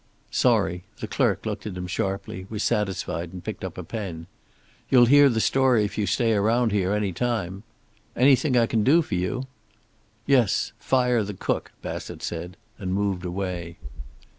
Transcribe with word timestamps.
"Sorry." 0.31 0.83
The 0.99 1.05
clerk 1.07 1.45
looked 1.45 1.67
at 1.67 1.77
him 1.77 1.85
sharply, 1.85 2.47
was 2.49 2.63
satisfied, 2.63 3.31
and 3.33 3.43
picked 3.43 3.63
up 3.63 3.77
a 3.77 3.83
pen. 3.83 4.25
"You'll 4.89 5.05
hear 5.05 5.29
the 5.29 5.39
story 5.39 5.85
if 5.85 5.95
you 5.95 6.07
stay 6.07 6.33
around 6.33 6.71
here 6.71 6.91
any 6.93 7.13
time. 7.13 7.61
Anything 8.15 8.57
I 8.57 8.65
can 8.65 8.83
do 8.83 9.03
for 9.03 9.13
you?" 9.13 9.45
"Yes. 10.25 10.71
Fire 10.79 11.21
the 11.23 11.35
cook," 11.35 11.71
Bassett 11.83 12.23
said, 12.23 12.57
and 12.79 12.95
moved 12.95 13.23
away. 13.25 13.77